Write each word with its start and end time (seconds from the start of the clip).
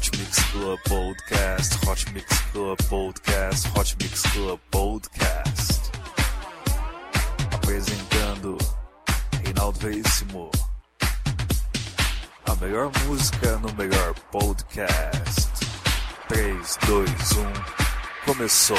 Hot 0.00 0.16
Mix 0.16 0.42
Club 0.52 0.78
Podcast, 0.88 1.86
Hot 1.86 2.12
Mix 2.14 2.40
Club 2.52 2.78
Podcast, 2.88 3.66
Hot 3.76 3.94
Mix 4.00 4.22
Club 4.32 4.58
Podcast. 4.70 5.90
Apresentando 7.52 8.56
Reinaldo 9.44 9.78
Veríssimo. 9.78 10.50
A 12.46 12.54
melhor 12.62 12.90
música 13.06 13.58
no 13.58 13.70
melhor 13.74 14.14
podcast. 14.32 15.50
3, 16.28 16.78
2, 16.86 17.10
1, 17.32 17.52
começou. 18.24 18.78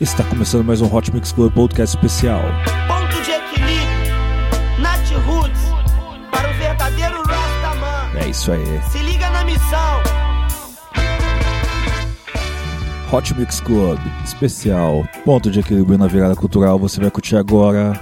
Está 0.00 0.22
começando 0.22 0.64
mais 0.64 0.80
um 0.80 0.86
Hot 0.94 1.12
Mix 1.12 1.32
Club 1.32 1.52
Podcast 1.52 1.96
especial. 1.96 2.42
É 8.28 8.30
isso 8.30 8.52
aí. 8.52 8.82
Se 8.92 8.98
liga 8.98 9.30
na 9.30 9.42
missão. 9.42 10.02
Hot 13.10 13.34
Mix 13.34 13.58
Club 13.58 13.98
especial. 14.22 15.08
Ponto 15.24 15.50
de 15.50 15.60
equilíbrio 15.60 15.96
na 15.96 16.06
virada 16.06 16.36
cultural. 16.36 16.78
Você 16.78 17.00
vai 17.00 17.10
curtir 17.10 17.36
agora. 17.36 17.98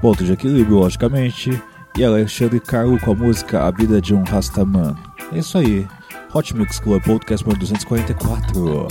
Ponto 0.00 0.24
de 0.24 0.32
equilíbrio, 0.32 0.78
logicamente. 0.78 1.60
E 1.98 2.04
Alexandre 2.04 2.60
Caro 2.60 3.00
com 3.00 3.10
a 3.10 3.14
música 3.16 3.66
A 3.66 3.72
Vida 3.72 4.00
de 4.00 4.14
um 4.14 4.22
Rastaman. 4.22 4.94
É 5.32 5.38
isso 5.38 5.58
aí. 5.58 5.88
Hot 6.32 6.56
Mix 6.56 6.78
Club 6.78 7.02
Podcast 7.02 7.44
número 7.44 7.58
244. 7.58 8.86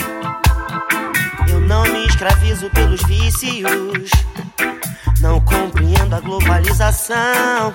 Eu 1.50 1.62
não 1.62 1.84
me 1.84 2.06
escravizo 2.06 2.70
pelos 2.72 3.02
vícios. 3.04 4.12
Não 5.22 5.40
compreendo 5.40 6.14
a 6.14 6.20
globalização. 6.20 7.74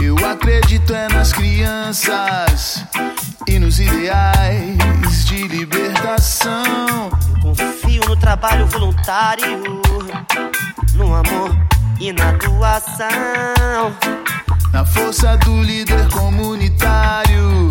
Eu 0.00 0.16
acredito 0.24 0.94
é 0.94 1.08
nas 1.08 1.32
crianças 1.32 2.84
e 3.46 3.58
nos 3.58 3.80
ideais 3.80 5.24
de 5.24 5.48
libertação. 5.48 7.10
Eu 7.44 7.54
confio 7.56 8.02
no 8.08 8.16
trabalho 8.16 8.66
voluntário, 8.66 9.62
no 10.94 11.14
amor 11.14 11.56
e 12.00 12.12
na 12.12 12.32
doação. 12.32 13.08
Na 14.72 14.84
força 14.84 15.36
do 15.38 15.62
líder 15.62 16.08
comunitário 16.10 17.68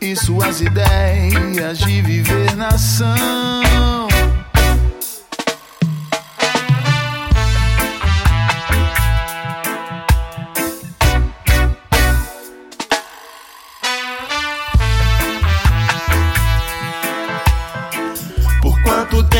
e 0.00 0.14
suas 0.14 0.60
ideias 0.60 1.78
de 1.78 2.02
viver 2.02 2.54
nação. 2.54 3.93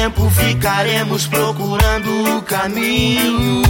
Tempo 0.05 0.28
ficaremos 0.28 1.27
procurando 1.27 2.36
o 2.36 2.42
caminho? 2.42 3.62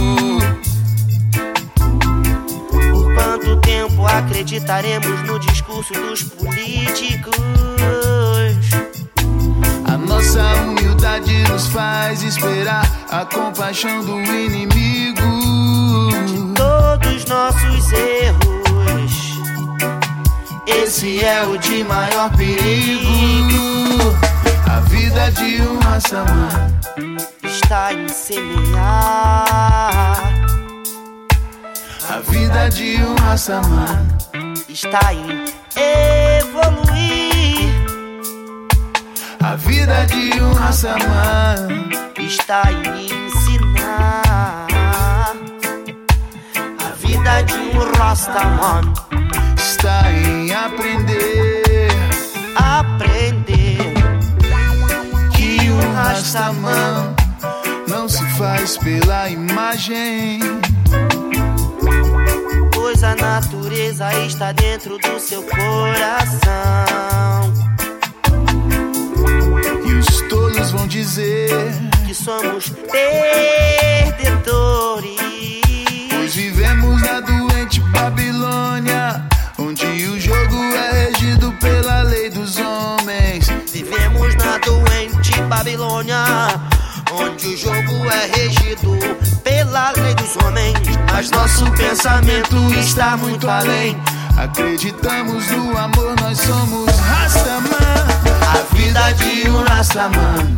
Por 2.91 3.15
quanto 3.15 3.55
tempo 3.61 4.05
acreditaremos 4.05 5.21
no 5.23 5.39
discurso 5.39 5.93
dos 5.93 6.23
políticos? 6.23 7.37
A 9.85 9.97
nossa 9.97 10.43
humildade 10.55 11.31
nos 11.47 11.67
faz 11.67 12.21
esperar 12.21 12.85
a 13.09 13.23
compaixão 13.23 14.03
do 14.03 14.19
inimigo. 14.19 15.21
Todos 16.53 17.23
nossos 17.27 17.93
erros. 17.93 19.39
Esse 20.67 21.23
é 21.23 21.45
o 21.45 21.57
de 21.57 21.81
maior 21.85 22.29
perigo. 22.35 24.24
A 24.95 24.97
vida 24.97 25.29
de 25.33 25.61
um 25.61 25.77
raçaman 25.79 26.47
está 27.43 27.93
em 27.93 28.07
semear. 28.07 29.43
A 32.09 32.19
vida 32.21 32.69
de 32.69 33.03
um 33.03 33.13
raçaman 33.15 34.07
está 34.69 35.13
em 35.13 35.43
evoluir, 35.75 37.73
A 39.41 39.57
vida 39.57 40.05
de 40.05 40.41
um 40.41 40.53
raçaman 40.53 41.89
está 42.17 42.71
em 42.71 43.05
ensinar. 43.25 44.67
A 46.79 46.89
vida 46.95 47.41
de 47.43 47.53
um 47.53 47.91
Rastaman, 47.97 48.93
está 49.57 50.09
em 50.09 50.53
aprender. 50.53 51.89
Aprender 52.55 53.24
que 56.15 56.21
um 56.21 56.21
rastaman 56.21 57.15
não 57.87 58.07
se 58.07 58.23
faz 58.37 58.77
pela 58.77 59.29
imagem. 59.29 60.39
pois 62.73 63.03
a 63.03 63.15
natureza 63.15 64.13
está 64.25 64.51
dentro 64.53 64.97
do 64.97 65.19
seu 65.19 65.43
coração. 65.43 66.41
E 69.85 69.93
os 69.93 70.21
tolos 70.29 70.71
vão 70.71 70.87
dizer 70.87 71.49
Que 72.05 72.13
somos 72.13 72.69
perdedores. 72.69 74.35
Pois 76.09 76.33
vivemos 76.35 77.01
na 77.01 77.19
doente 77.19 77.81
Babilônia, 77.81 79.27
Babilônia, 85.55 86.17
onde 87.13 87.47
o 87.47 87.57
jogo 87.57 88.11
é 88.11 88.37
regido 88.37 88.97
pela 89.41 89.93
lei 89.93 90.13
dos 90.15 90.35
homens. 90.43 90.73
Mas 91.11 91.31
nosso 91.31 91.71
pensamento 91.71 92.57
está 92.77 93.15
muito 93.15 93.49
além. 93.49 93.97
Acreditamos 94.37 95.49
no 95.51 95.77
amor, 95.77 96.13
nós 96.19 96.39
somos 96.39 96.91
Rastaman. 96.99 97.69
A 98.53 98.75
vida 98.75 99.11
de 99.13 99.49
um 99.49 99.63
Rastaman 99.63 100.55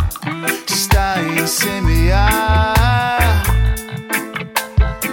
está 0.67 1.21
em 1.21 1.45
semear. 1.45 2.73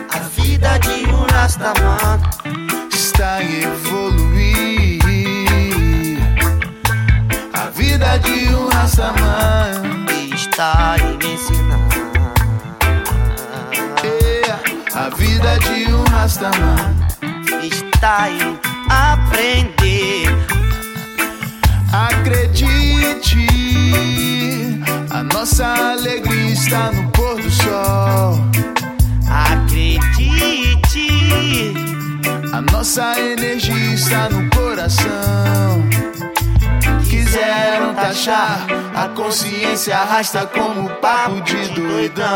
A 0.08 0.18
vida 0.34 0.78
de 0.78 1.12
um 1.12 1.26
Rastaman 1.30 2.20
Está 2.90 3.42
em 3.42 3.62
evoluir. 3.62 4.83
Vida 7.94 8.18
de 8.18 8.52
um 8.52 8.66
Rastaman. 8.70 10.04
está 10.34 10.96
em 10.98 11.32
ensinar. 11.32 11.78
É, 14.02 14.98
a 14.98 15.08
vida 15.10 15.58
de 15.60 15.92
um 15.92 16.02
Rastaman. 16.02 16.92
Está 17.62 18.28
em 18.30 18.58
aprender. 18.90 20.26
Acredite, 21.92 23.46
a 25.10 25.22
nossa 25.22 25.92
alegria 25.92 26.52
está 26.52 26.90
no 26.90 27.08
pôr 27.12 27.40
do 27.40 27.50
sol. 27.50 28.40
Acredite, 29.30 30.34
A 32.52 32.60
nossa 32.60 33.20
energia 33.20 33.94
está 33.94 34.28
no 34.30 34.50
coração. 34.50 35.93
Quiseram 37.34 37.92
taxar, 37.94 38.64
a 38.94 39.08
consciência 39.08 39.96
arrasta 39.96 40.46
como 40.46 40.88
papo 41.00 41.40
de 41.40 41.68
doidão. 41.70 42.28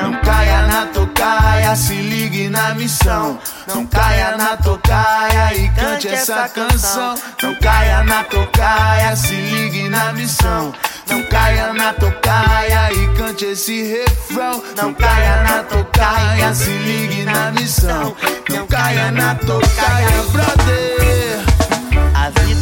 Não 0.00 0.14
caia 0.22 0.62
na 0.62 0.86
tocaia, 0.86 1.76
se 1.76 1.92
ligue 1.92 2.48
na 2.48 2.74
missão. 2.74 3.38
Não 3.66 3.84
caia 3.84 4.38
na 4.38 4.56
tocaia 4.56 5.54
e 5.54 5.68
cante 5.68 6.08
essa 6.08 6.48
canção. 6.48 7.14
Não 7.42 7.54
caia 7.56 8.04
na 8.04 8.24
tocaia, 8.24 9.14
se 9.16 9.34
ligue 9.34 9.90
na 9.90 10.14
missão. 10.14 10.72
Não 11.10 11.22
caia 11.24 11.74
na 11.74 11.92
tocaia 11.92 12.90
e 12.94 13.18
cante 13.18 13.44
esse 13.44 13.82
refrão. 13.82 14.64
Não 14.74 14.94
caia 14.94 15.42
na 15.42 15.62
tocaia, 15.62 16.54
se 16.54 16.70
ligue 16.70 17.24
na 17.24 17.50
missão. 17.50 18.16
Não 18.48 18.66
caia 18.66 19.10
na 19.10 19.34
tocaia, 19.34 20.22
brother. 20.32 21.47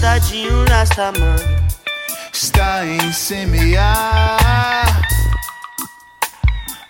Coladinho 0.07 0.65
nesta 0.67 1.11
mão. 1.19 1.35
Está 2.33 2.87
em 2.87 3.13
semear 3.13 5.03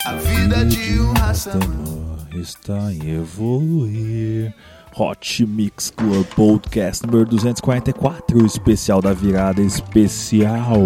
a 0.04 0.12
vida 0.16 0.62
de 0.66 1.00
um 1.00 1.14
rastaman. 1.14 2.18
Está 2.34 2.92
em 2.92 3.16
evoluir. 3.16 4.54
Hot 4.94 5.46
Mix 5.46 5.88
Club 5.88 6.26
Podcast 6.34 7.06
número 7.06 7.24
244, 7.24 8.44
especial 8.44 9.00
da 9.00 9.14
virada 9.14 9.62
especial. 9.62 10.76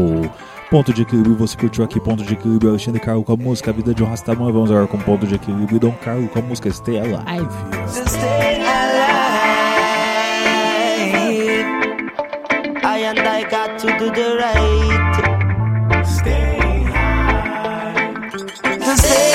Ponto 0.71 0.93
de 0.93 1.03
equilíbrio, 1.03 1.35
você 1.35 1.57
curtiu 1.57 1.83
aqui 1.83 1.99
Ponto 1.99 2.23
de 2.23 2.35
equilíbrio, 2.35 2.71
Alexandre 2.71 3.01
Carlos 3.01 3.27
com 3.27 3.33
a 3.33 3.37
música 3.37 3.73
Vida 3.73 3.93
de 3.93 4.05
um 4.05 4.07
Rastaman. 4.07 4.53
Vamos 4.53 4.71
agora 4.71 4.87
com 4.87 4.99
Ponto 4.99 5.27
de 5.27 5.35
equilíbrio 5.35 5.77
e 5.77 5.81
Dom 5.81 5.93
Carlos 6.05 6.31
com 6.31 6.39
a 6.39 6.43
música 6.43 6.69
Estela 6.69 7.25
Alive. 7.27 7.49
Stay 7.89 8.30
and 13.05 13.19
I 13.21 13.49
got 13.49 13.79
to 13.81 13.87
do 13.99 14.11
the 14.11 14.37
right. 14.37 16.05
Stay 16.05 16.83
high. 16.83 18.31
Stay 18.95 19.30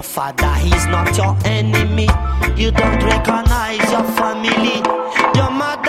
your 0.00 0.04
father, 0.04 0.54
he's 0.54 0.86
not 0.86 1.14
your 1.14 1.36
enemy. 1.44 2.08
You 2.56 2.70
don't 2.70 3.02
recognize 3.02 3.90
your 3.92 4.04
family. 4.16 4.80
Your 5.34 5.50
mother. 5.50 5.79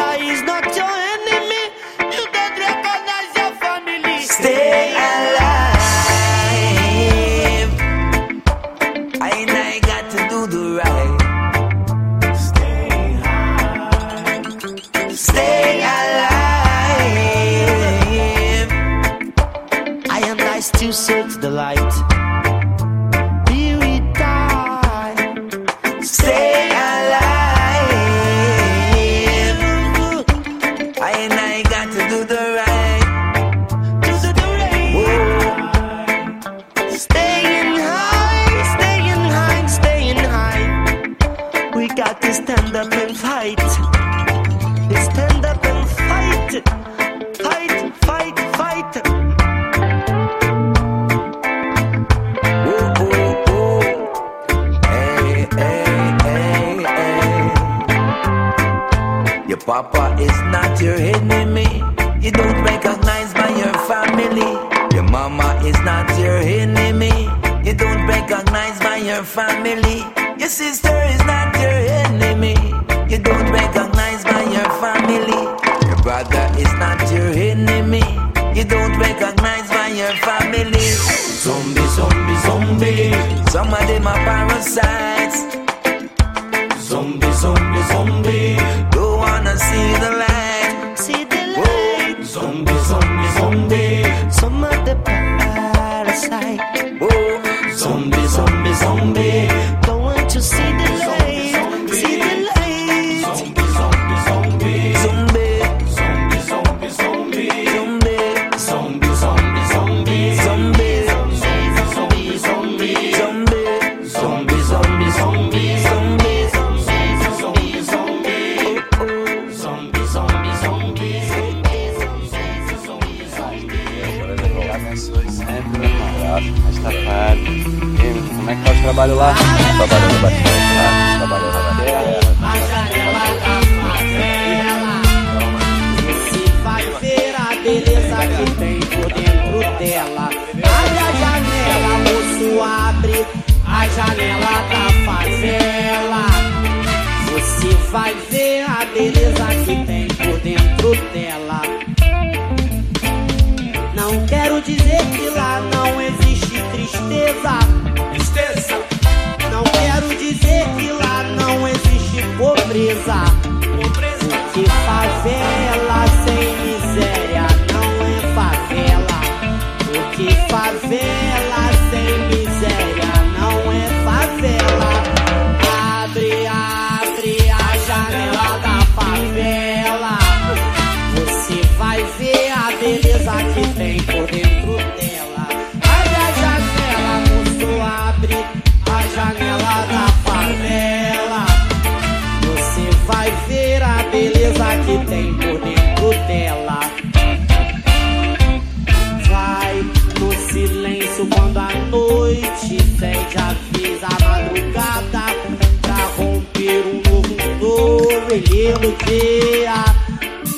Lindo 208.71 208.95
dia. 209.05 209.83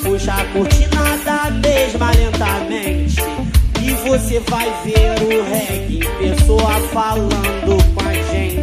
Puxa 0.02 0.34
a 0.34 0.44
cortina 0.52 1.16
da 1.24 1.50
mesma 1.50 2.10
lentamente 2.12 3.20
e 3.82 3.90
você 4.08 4.40
vai 4.40 4.70
ver 4.84 5.22
o 5.22 5.42
reggae 5.50 6.00
pessoa 6.18 6.74
falando 6.92 7.94
com 7.94 8.08
a 8.08 8.12
gente. 8.12 8.53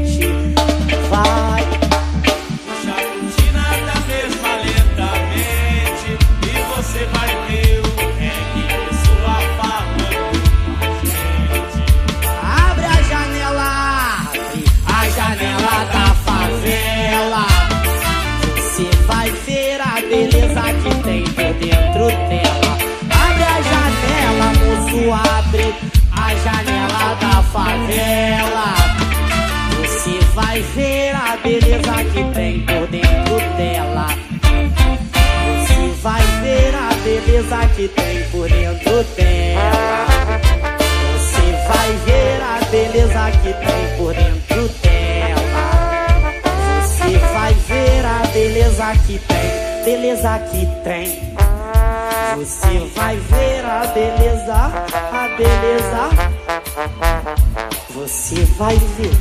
Que 32.21 32.33
tem 32.33 32.59
por 32.65 32.87
dentro 32.87 33.39
dela. 33.57 34.07
Você 35.57 35.91
vai 36.01 36.21
ver 36.41 36.75
a 36.75 36.93
beleza 37.03 37.67
que 37.75 37.87
tem 37.87 38.23
por 38.29 38.47
dentro 38.47 39.03
dela. 39.15 40.05
Você 41.13 41.51
vai 41.67 41.91
ver 42.05 42.41
a 42.41 42.59
beleza 42.69 43.31
que 43.41 43.53
tem 43.53 43.97
por 43.97 44.13
dentro 44.13 44.69
dela. 44.81 45.63
Você 46.81 47.17
vai 47.33 47.53
ver 47.53 48.05
a 48.05 48.27
beleza 48.27 48.93
que 49.07 49.19
tem, 49.19 49.83
beleza 49.83 50.39
que 50.51 50.65
tem. 50.83 51.31
Você 52.37 52.89
vai 52.95 53.15
ver 53.17 53.65
a 53.65 53.87
beleza, 53.87 54.53
a 55.11 55.27
beleza. 55.37 56.09
Você 57.93 58.45
vai 58.57 58.75
ver, 58.75 59.11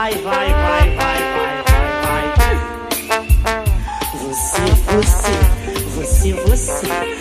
vai, 0.00 0.14
vai, 0.14 0.48
vai, 0.48 0.96
vai, 0.96 1.18
vai, 1.34 1.62
vai, 2.02 2.32
vai, 3.42 3.64
você, 4.14 4.64
você, 4.88 5.34
você, 5.94 6.32
você, 6.32 7.19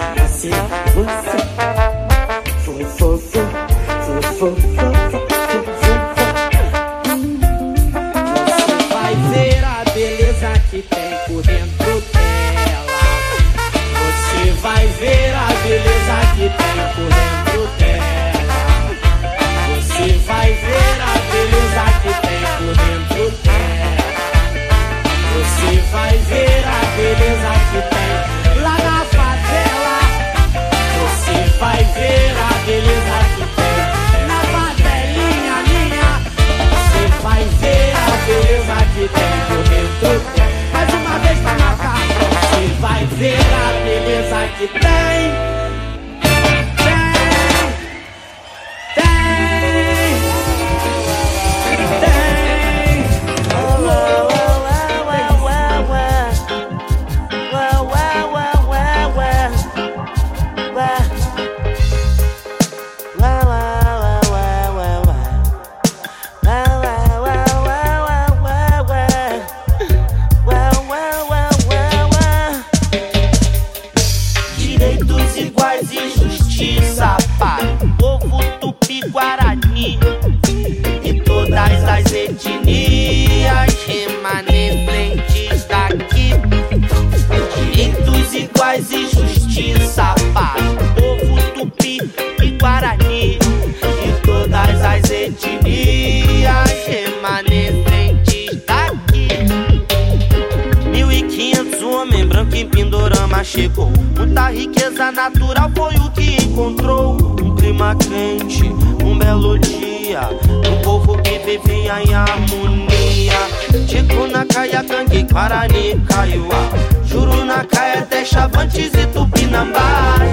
Guarani, 115.40 115.96
Caiuá. 116.06 116.70
Juro 117.06 117.46
na 117.46 117.64
caia, 117.64 118.00
até 118.00 118.26
Chavantes 118.26 118.94
e 118.94 119.08
Tupinambás. 119.08 120.30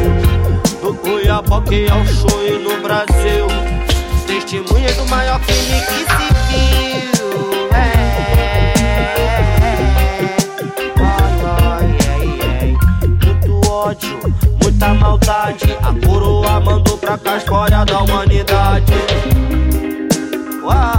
Do 0.82 0.92
Cuiapoque 0.94 1.86
ao 1.88 2.04
Chuí 2.04 2.58
no 2.58 2.82
Brasil. 2.82 3.46
Testemunha 4.26 4.92
do 4.94 5.06
maior 5.06 5.38
crime 5.42 5.80
que 5.86 6.00
se 6.10 6.26
viu. 6.48 7.68
É. 7.72 7.94
Ai. 11.70 12.76
Muito 13.08 13.70
ódio, 13.70 14.18
muita 14.60 14.88
maldade. 14.92 15.78
A 15.84 15.94
coroa 16.04 16.58
mandou 16.58 16.98
pra 16.98 17.16
cá 17.16 17.34
a 17.34 17.36
história 17.36 17.84
da 17.84 18.00
humanidade. 18.00 18.92
Ai, 20.68 20.95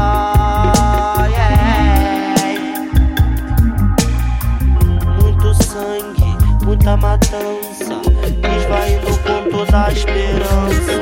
esperança. 9.91 10.97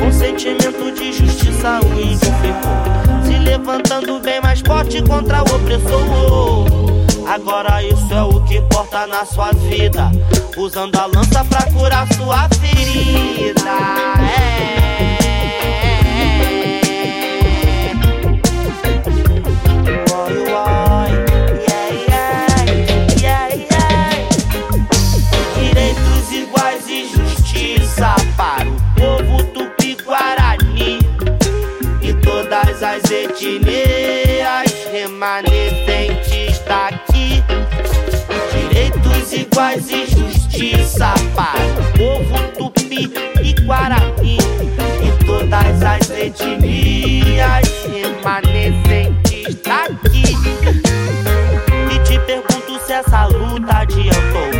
Com 0.00 0.12
sentimento 0.12 0.92
de 0.92 1.12
justiça, 1.12 1.80
o 1.84 2.00
índio 2.00 2.32
ficou. 2.40 3.24
Se 3.24 3.38
levantando 3.38 4.20
bem 4.20 4.40
mais 4.40 4.60
forte 4.60 5.02
contra 5.02 5.40
o 5.40 5.56
opressor. 5.56 6.66
Agora 7.26 7.82
isso 7.82 8.12
é 8.12 8.22
o 8.22 8.40
que 8.42 8.56
importa 8.56 9.06
na 9.06 9.24
sua 9.24 9.52
vida. 9.52 10.10
Usando 10.56 10.96
a 10.96 11.06
lança 11.06 11.44
pra 11.44 11.70
curar 11.72 12.06
sua 12.14 12.48
ferida. 12.48 13.60
É. 14.20 14.97
remanescentes 35.18 36.60
daqui. 36.60 37.42
Direitos 38.52 39.32
iguais 39.32 39.90
e 39.90 40.06
justiça 40.06 41.12
para 41.34 41.58
o 41.80 41.98
povo 41.98 42.38
tupi 42.56 43.12
e 43.42 43.52
guarani 43.64 44.38
e 45.02 45.24
todas 45.24 45.82
as 45.82 46.10
etnias 46.10 47.68
remanescentes 47.92 49.56
daqui. 49.64 50.36
E 51.92 51.98
te 52.04 52.18
pergunto 52.20 52.80
se 52.86 52.92
essa 52.92 53.26
luta 53.26 53.78
adiantou. 53.78 54.52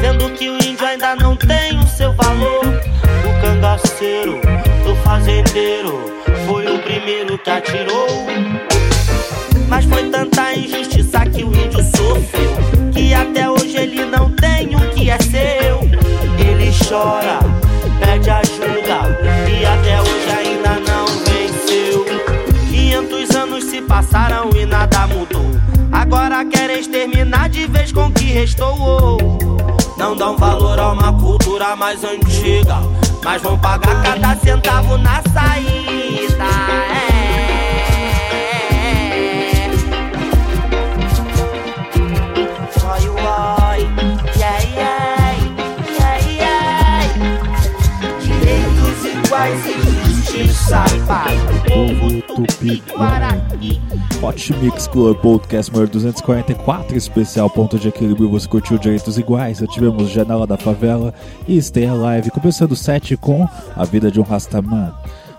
Sendo 0.00 0.30
que 0.34 0.50
o 0.50 0.56
índio 0.56 0.86
ainda 0.86 1.16
não 1.16 1.34
tem 1.34 1.78
o 1.78 1.86
seu 1.86 2.12
valor. 2.12 2.66
O 2.66 3.40
cangaceiro, 3.40 4.38
o 4.86 4.96
fazendeiro, 4.96 6.12
foi 6.46 6.66
o 6.66 6.78
primeiro 6.80 7.38
que 7.38 7.50
atirou. 7.50 8.63
Até 13.24 13.50
hoje 13.50 13.76
ele 13.76 14.04
não 14.04 14.30
tem 14.30 14.74
o 14.76 14.80
que 14.90 15.10
é 15.10 15.18
seu. 15.18 15.80
Ele 16.38 16.70
chora, 16.86 17.38
pede 17.98 18.30
ajuda. 18.30 19.18
E 19.50 19.64
até 19.64 20.00
hoje 20.00 20.30
ainda 20.30 20.80
não 20.80 21.06
venceu. 21.24 22.04
500 22.68 23.36
anos 23.36 23.64
se 23.64 23.80
passaram 23.82 24.50
e 24.54 24.66
nada 24.66 25.06
mudou. 25.06 25.50
Agora 25.90 26.44
querem 26.44 26.80
exterminar 26.80 27.48
de 27.48 27.66
vez 27.66 27.92
com 27.92 28.06
o 28.06 28.12
que 28.12 28.24
restou. 28.24 29.18
Não 29.96 30.16
dão 30.16 30.36
valor 30.36 30.78
a 30.78 30.92
uma 30.92 31.12
cultura 31.12 31.74
mais 31.76 32.04
antiga. 32.04 32.76
Mas 33.24 33.40
vão 33.40 33.58
pagar 33.58 34.02
cada 34.02 34.36
centavo 34.36 34.98
na 34.98 35.22
saída. 35.32 36.93
Direitos 49.34 49.66
iguais 49.66 49.66
e 49.66 50.10
justiça 50.10 50.84
para 51.06 51.32
o 51.32 51.88
povo 51.88 52.22
tupi-guarani. 52.22 53.82
Hot 54.22 54.54
Mix 54.54 54.86
Club 54.86 55.16
Podcast 55.18 55.72
número 55.72 55.90
244, 55.90 56.96
especial 56.96 57.50
ponto 57.50 57.76
de 57.76 57.88
equilíbrio. 57.88 58.30
Você 58.30 58.46
curtiu 58.46 58.78
Direitos 58.78 59.18
Iguais? 59.18 59.58
Já 59.58 59.66
tivemos 59.66 60.08
Janela 60.10 60.46
da 60.46 60.56
Favela 60.56 61.12
e 61.48 61.60
Stay 61.60 61.86
Alive, 61.86 62.30
começando 62.30 62.72
o 62.72 62.76
set 62.76 63.16
com 63.16 63.46
A 63.74 63.84
Vida 63.84 64.08
de 64.08 64.20
um 64.20 64.22
Rastaman. 64.22 64.94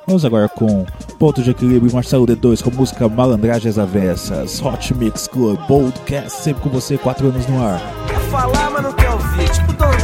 Vamos 0.06 0.26
agora 0.26 0.50
com 0.50 0.86
Ponto 1.18 1.42
de 1.42 1.52
Equilíbrio 1.52 1.90
e 1.90 1.94
Marcelo 1.94 2.28
D2 2.28 2.62
com 2.62 2.72
música 2.72 3.08
Malandragens 3.08 3.78
Avessas. 3.80 4.62
Hot 4.62 4.94
Mix 4.94 5.28
Club 5.28 5.58
Podcast, 5.68 6.44
sempre 6.44 6.62
com 6.62 6.70
você, 6.70 6.98
4 6.98 7.30
anos 7.30 7.48
no 7.48 7.64
ar. 7.64 7.82
Quer 8.08 8.20
falar, 8.30 8.65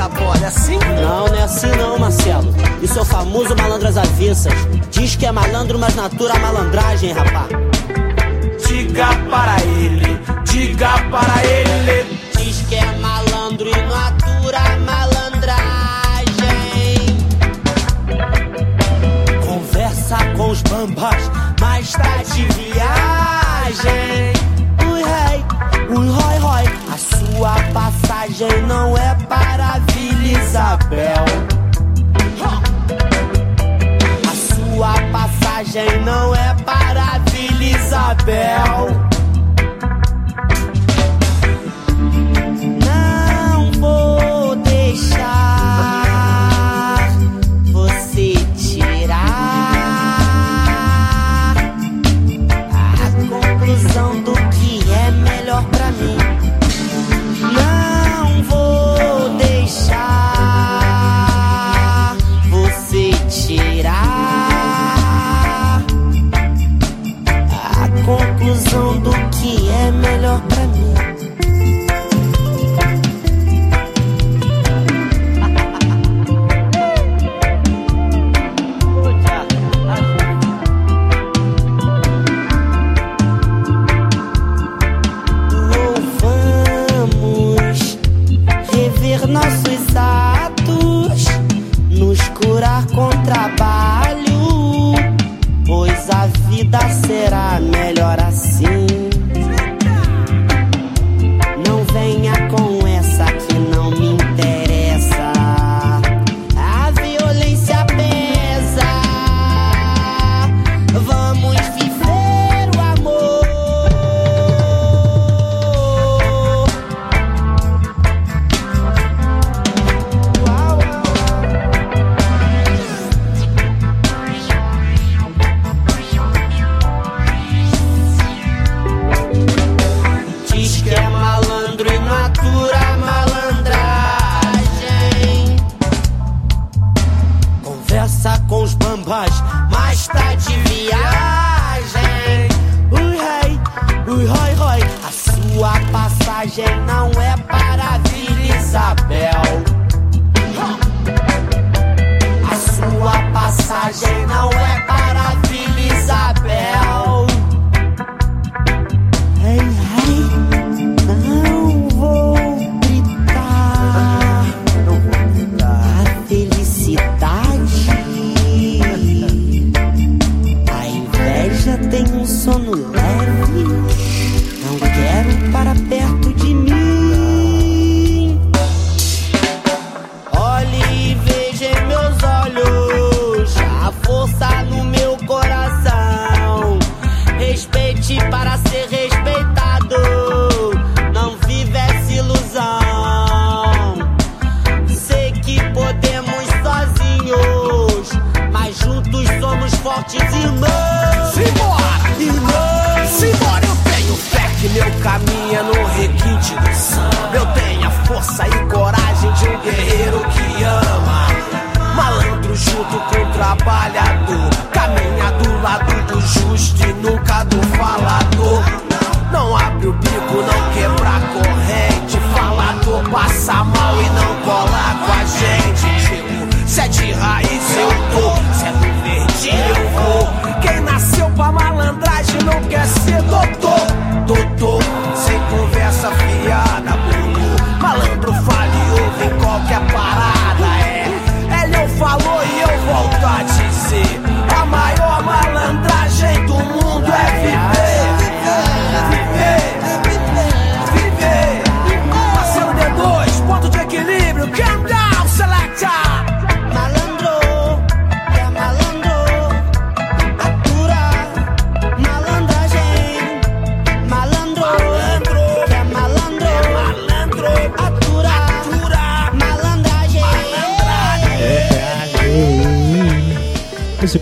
Bola, 0.09 0.37
é 0.41 0.47
assim? 0.47 0.77
Não, 0.79 1.27
não 1.27 1.35
é 1.35 1.43
assim 1.43 1.67
não, 1.77 1.99
Marcelo. 1.99 2.53
Isso 2.81 2.97
é 2.97 3.01
o 3.01 3.05
famoso 3.05 3.55
malandras 3.55 3.97
avessas. 3.97 4.53
Diz 4.89 5.15
que 5.15 5.25
é 5.25 5.31
malandro, 5.31 5.77
mas 5.77 5.95
natura 5.95 6.33
a 6.33 6.39
malandragem, 6.39 7.11
rapá. 7.11 7.47
Diga 8.67 9.07
para 9.29 9.61
ele, 9.63 10.19
diga 10.45 10.89
para 11.09 11.45
ele. 11.45 12.19
Diz 12.37 12.61
que 12.67 12.75
é 12.75 12.97
malandro 12.97 13.67
e 13.67 13.71
natura 13.71 14.57
a 14.57 14.77
malandragem. 14.77 15.51
Conversa 19.45 20.17
com 20.35 20.49
os 20.49 20.61
bambas, 20.63 21.31
mas 21.59 21.91
tá 21.91 22.17
de 22.33 22.45
viagem. 22.45 24.33
Ui, 24.91 25.03
rei, 25.03 25.45
ui. 25.95 26.11
A 26.40 26.40
sua 27.41 27.55
passagem 27.73 28.61
não 28.67 28.95
é 28.95 29.15
para 29.27 29.79
Vila 29.91 30.43
Isabel. 30.43 31.25
A 34.29 34.35
sua 34.53 34.93
passagem 35.11 36.01
não 36.05 36.35
é 36.35 36.53
para 36.63 37.17
Vila 37.31 37.63
Isabel. 37.63 39.10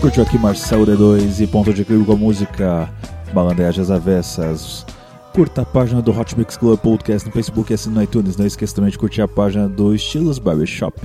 Curtiu 0.00 0.22
aqui 0.22 0.38
Marcelo 0.38 0.86
D2 0.86 1.40
e 1.40 1.46
Ponto 1.46 1.74
de 1.74 1.82
Equilíbrio 1.82 2.06
com 2.06 2.12
a 2.14 2.16
música 2.16 2.88
Malandragens 3.34 3.90
Avessas. 3.90 4.86
Curta 5.34 5.60
a 5.60 5.64
página 5.66 6.00
do 6.00 6.10
Hot 6.18 6.38
Mix 6.38 6.56
Club 6.56 6.80
Podcast 6.80 7.28
no 7.28 7.34
Facebook 7.34 7.70
e 7.70 7.74
assine 7.74 7.94
no 7.94 8.02
iTunes. 8.02 8.34
Não 8.34 8.46
esqueça 8.46 8.76
também 8.76 8.90
de 8.90 8.96
curtir 8.96 9.20
a 9.20 9.28
página 9.28 9.68
do 9.68 9.94
Estilos 9.94 10.38
Barbershop. 10.38 10.98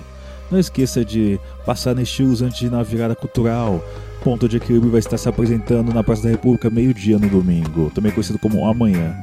Não 0.50 0.58
esqueça 0.58 1.04
de 1.04 1.38
passar 1.66 1.94
no 1.94 2.02
Estilos 2.02 2.42
antes 2.42 2.58
de 2.58 2.68
ir 2.68 2.72
na 2.72 2.84
virada 2.84 3.16
cultural. 3.16 3.84
Ponto 4.24 4.48
de 4.48 4.58
Equilíbrio 4.58 4.92
vai 4.92 5.00
estar 5.00 5.18
se 5.18 5.28
apresentando 5.28 5.94
na 5.94 6.02
Praça 6.02 6.24
da 6.24 6.30
República 6.30 6.70
meio-dia 6.70 7.20
no 7.20 7.28
domingo, 7.28 7.92
também 7.94 8.14
conhecido 8.14 8.40
como 8.40 8.66
amanhã. 8.66 9.14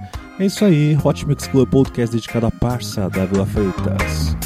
É 0.42 0.46
isso 0.46 0.64
aí, 0.64 0.98
Hot 1.04 1.24
Mix 1.28 1.46
Club 1.46 1.68
Podcast 1.68 2.16
dedicado 2.16 2.46
à 2.46 2.50
parça 2.50 3.08
da 3.08 3.24
Vila 3.26 3.46
Freitas. 3.46 4.36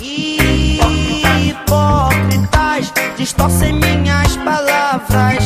Hipócritas 1.40 2.92
distorcem 3.16 3.72
minhas 3.72 4.36
palavras. 4.36 5.42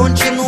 본질 0.00 0.39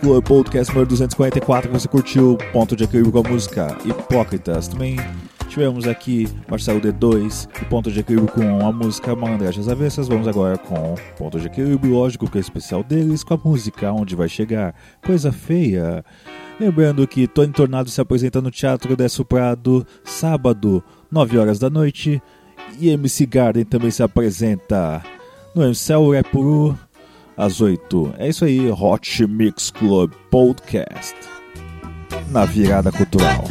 Club 0.00 0.24
Podcast 0.24 0.72
número 0.72 0.88
244 0.88 1.70
você 1.70 1.86
curtiu 1.86 2.38
Ponto 2.52 2.74
de 2.74 2.84
Equilíbrio 2.84 3.12
com 3.12 3.18
a 3.26 3.30
música 3.30 3.76
Hipócritas. 3.84 4.66
Também 4.66 4.96
tivemos 5.46 5.86
aqui 5.86 6.26
Marcelo 6.48 6.80
D2 6.80 7.46
e 7.60 7.64
Ponto 7.66 7.90
de 7.90 8.00
Equilíbrio 8.00 8.32
com 8.32 8.66
a 8.66 8.72
música 8.72 9.14
Malandragens 9.14 9.68
Avessas. 9.68 10.08
Vamos 10.08 10.26
agora 10.26 10.56
com 10.56 10.94
Ponto 11.18 11.38
de 11.38 11.48
Equilíbrio, 11.48 11.92
lógico 11.92 12.30
que 12.30 12.38
é 12.38 12.40
especial 12.40 12.82
deles, 12.82 13.22
com 13.22 13.34
a 13.34 13.40
música 13.44 13.92
Onde 13.92 14.16
Vai 14.16 14.28
Chegar, 14.28 14.74
Coisa 15.04 15.30
Feia. 15.30 16.02
Lembrando 16.58 17.06
que 17.06 17.26
Tony 17.26 17.52
Tornado 17.52 17.90
se 17.90 18.00
apresenta 18.00 18.40
no 18.40 18.50
Teatro 18.50 18.96
Décio 18.96 19.24
Prado, 19.24 19.86
sábado, 20.02 20.82
9 21.10 21.36
horas 21.36 21.58
da 21.58 21.68
noite. 21.68 22.22
E 22.78 22.88
MC 22.88 23.26
Garden 23.26 23.64
também 23.64 23.90
se 23.90 24.02
apresenta 24.02 25.02
no 25.54 25.62
MCL 25.62 26.10
Repuru, 26.12 26.78
às 27.40 27.60
8. 27.60 28.14
É 28.18 28.28
isso 28.28 28.44
aí, 28.44 28.70
Hot 28.70 29.26
Mix 29.26 29.70
Club 29.70 30.12
Podcast. 30.30 31.14
Na 32.30 32.44
virada 32.44 32.92
cultural. 32.92 33.44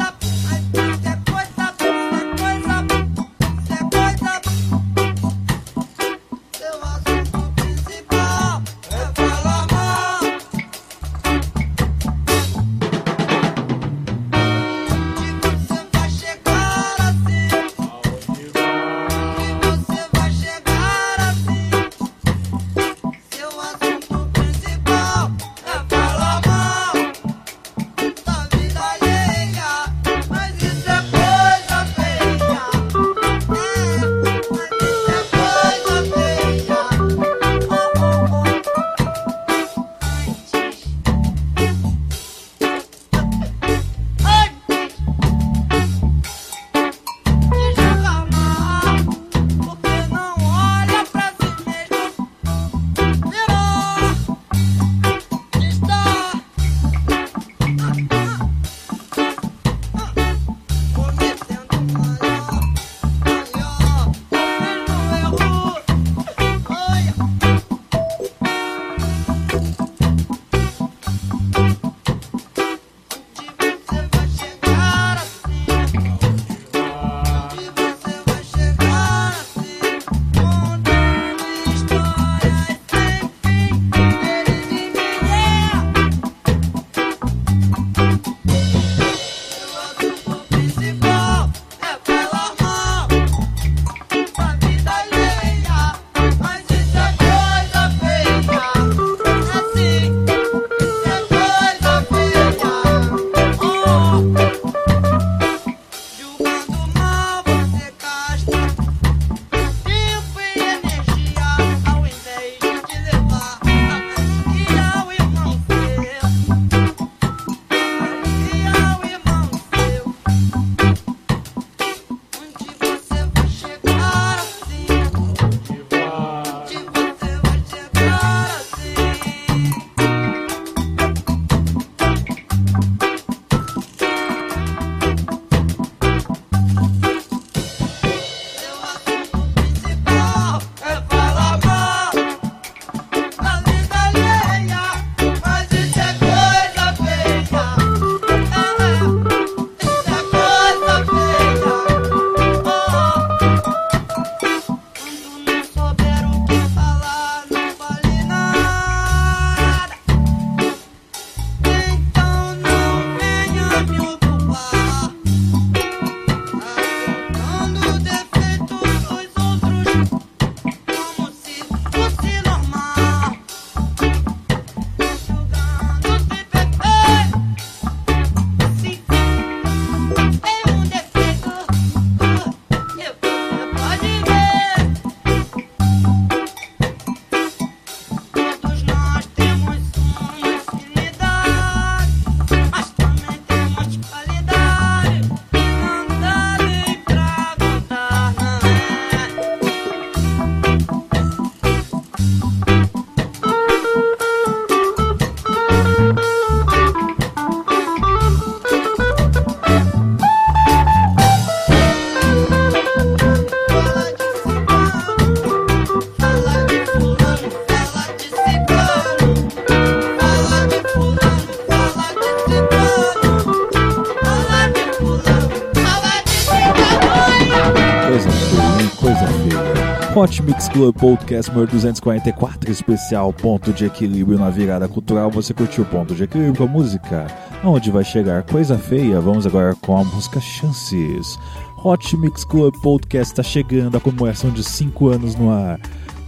Hot 230.20 230.44
Mix 230.44 230.68
Club 230.68 230.94
Podcast 230.98 231.50
número 231.50 231.72
244, 231.72 232.70
especial 232.70 233.32
Ponto 233.32 233.72
de 233.72 233.86
Equilíbrio 233.86 234.38
na 234.38 234.50
virada 234.50 234.86
cultural. 234.86 235.32
Você 235.32 235.54
curtiu 235.54 235.86
Ponto 235.86 236.14
de 236.14 236.26
Equilíbrio 236.26 236.58
com 236.58 236.64
a 236.66 236.68
música? 236.68 237.28
Onde 237.64 237.90
vai 237.90 238.04
chegar 238.04 238.44
coisa 238.44 238.78
feia? 238.78 239.22
Vamos 239.22 239.48
agora 239.48 239.74
com 239.76 239.98
a 239.98 240.04
música 240.04 240.42
Chances. 240.42 241.40
Hot 241.86 242.18
Mix 242.18 242.44
Club 242.44 242.76
Podcast 242.84 243.32
está 243.32 243.42
chegando, 243.42 243.96
a 243.96 244.02
comemoração 244.02 244.52
de 244.52 244.62
5 244.62 245.08
anos 245.08 245.36
no 245.38 245.52
ar. 245.52 245.80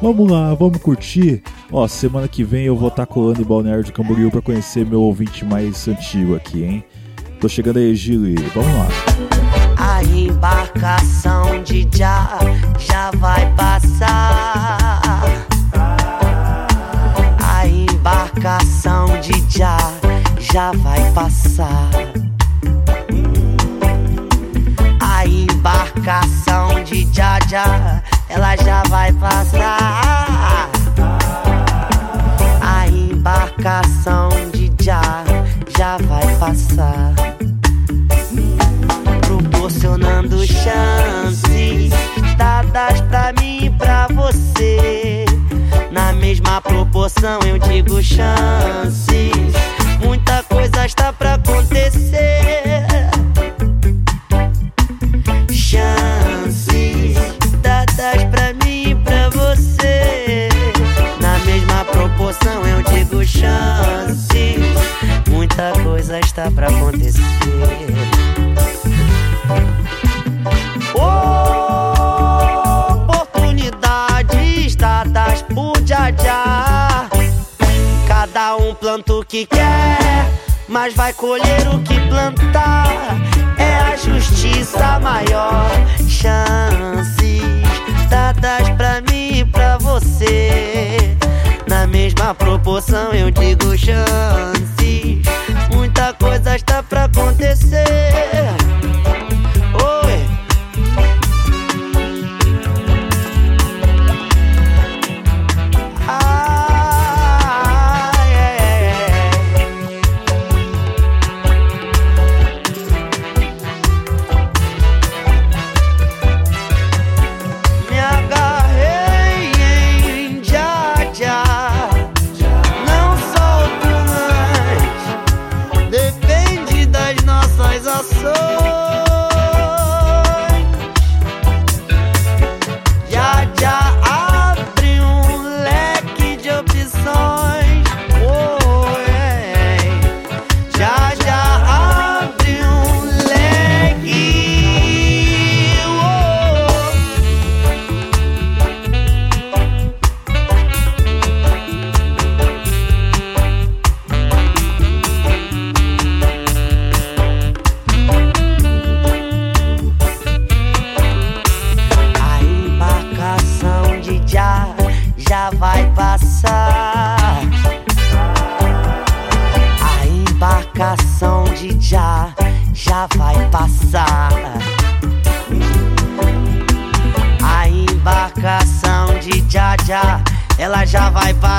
Vamos 0.02 0.32
lá, 0.32 0.54
vamos 0.54 0.78
curtir. 0.78 1.44
Ó, 1.70 1.86
semana 1.86 2.30
que 2.30 2.46
vem 2.46 2.64
eu 2.64 2.78
vou 2.78 2.88
estar 2.88 3.06
tá 3.06 3.14
colando 3.14 3.42
em 3.42 3.46
Balneário 3.46 3.84
de 3.84 3.92
Camboriú 3.92 4.32
para 4.32 4.42
conhecer 4.42 4.86
meu 4.86 5.02
ouvinte 5.02 5.44
mais 5.44 5.86
antigo 5.90 6.34
aqui, 6.34 6.64
hein? 6.64 6.84
Tô 7.42 7.50
chegando 7.50 7.78
aí, 7.78 7.94
Gili. 7.94 8.36
Vamos 8.56 8.74
lá. 8.74 9.31
Embarcação 10.42 11.62
de 11.62 11.88
já 11.94 12.40
já 12.80 13.12
vai 13.18 13.46
passar. 13.54 15.22
A 17.44 17.68
embarcação 17.68 19.06
de 19.20 19.34
já 19.56 19.78
já 20.40 20.72
vai 20.72 21.12
passar. 21.12 21.92
A 25.00 25.28
embarcação 25.28 26.84
de 26.86 27.08
já 27.14 27.38
já 27.48 28.02
ela 28.28 28.56
já 28.56 28.82
vai 28.90 29.14
passar. 29.14 30.72
A 32.62 32.88
embarcação 32.88 34.30
de 34.52 34.72
já 34.84 35.24
já 35.78 35.98
vai 35.98 36.36
passar. 36.38 37.14
Proporcionando 39.82 40.46
chances 40.46 41.90
dadas 42.38 43.02
pra 43.02 43.34
mim 43.34 43.66
e 43.66 43.70
pra 43.72 44.06
você. 44.10 45.26
Na 45.92 46.14
mesma 46.14 46.62
proporção 46.62 47.40
eu 47.48 47.58
digo 47.58 48.00
chances. 48.00 49.32
Muita 50.00 50.44
coisa 50.44 50.86
está 50.86 51.12
pra 51.12 51.34
acontecer. 51.34 52.86
Chances 55.52 57.18
dadas 57.64 58.24
pra 58.30 58.54
mim 58.64 58.92
e 58.92 58.96
pra 58.96 59.30
você. 59.30 60.50
Na 61.20 61.40
mesma 61.40 61.84
proporção 61.86 62.68
eu 62.68 62.84
digo 62.84 63.26
chances. 63.26 64.60
Muita 65.28 65.74
coisa 65.84 66.20
está 66.20 66.52
pra 66.52 66.68
acontecer. 66.68 68.21
Um 78.42 78.74
planta 78.74 79.14
o 79.14 79.24
que 79.24 79.46
quer, 79.46 80.28
mas 80.68 80.96
vai 80.96 81.14
colher 81.14 81.68
o 81.68 81.80
que 81.84 82.00
plantar. 82.10 82.88
É 83.56 83.94
a 83.94 83.96
justiça 83.96 85.00
maior. 85.00 85.70
Chances 86.10 87.44
dadas 88.10 88.68
pra 88.72 89.00
mim 89.02 89.40
e 89.42 89.46
pra 89.46 89.78
você. 89.78 91.16
Na 91.68 91.86
mesma 91.86 92.34
proporção 92.34 93.14
eu 93.14 93.30
digo 93.30 93.78
chances. 93.78 95.22
Muita 95.72 96.12
coisa 96.14 96.56
está 96.56 96.82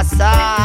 passar. 0.03 0.59